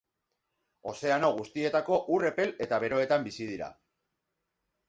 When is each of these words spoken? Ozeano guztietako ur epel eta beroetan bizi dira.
Ozeano 0.91 1.29
guztietako 1.41 1.99
ur 2.17 2.27
epel 2.31 2.57
eta 2.67 2.83
beroetan 2.85 3.29
bizi 3.29 3.49
dira. 3.55 3.73